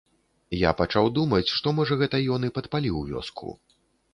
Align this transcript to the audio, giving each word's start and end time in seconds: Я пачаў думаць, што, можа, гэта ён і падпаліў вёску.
Я 0.59 0.69
пачаў 0.79 1.09
думаць, 1.17 1.53
што, 1.57 1.73
можа, 1.81 1.99
гэта 2.01 2.23
ён 2.37 2.41
і 2.51 2.53
падпаліў 2.59 3.07
вёску. 3.11 3.55